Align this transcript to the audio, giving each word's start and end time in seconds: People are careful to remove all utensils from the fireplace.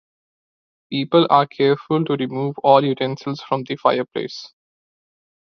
People 0.89 1.27
are 1.29 1.45
careful 1.45 2.03
to 2.05 2.13
remove 2.13 2.57
all 2.63 2.83
utensils 2.83 3.39
from 3.41 3.61
the 3.65 3.75
fireplace. 3.75 4.51